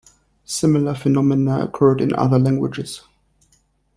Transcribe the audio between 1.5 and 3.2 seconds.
occurred in other languages.